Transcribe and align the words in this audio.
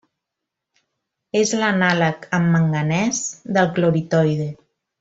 És 1.41 1.51
l'anàleg 1.59 2.27
amb 2.39 2.51
manganès 2.57 3.21
del 3.59 3.71
cloritoide. 3.79 4.49